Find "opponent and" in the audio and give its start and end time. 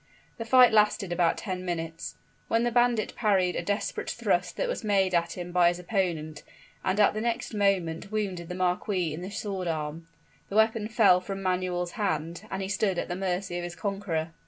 5.77-6.99